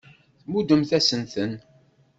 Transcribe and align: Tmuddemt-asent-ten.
Tmuddemt-asent-ten. 0.43 1.51